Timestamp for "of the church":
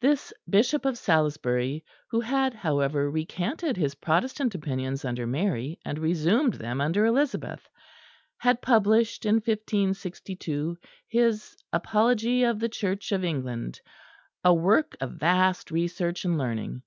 12.44-13.10